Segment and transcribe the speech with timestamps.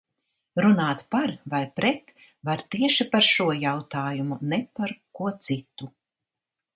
[0.63, 2.13] "Runāt "par" vai "pret"
[2.49, 5.91] var tieši par šo jautājumu, ne par ko citu."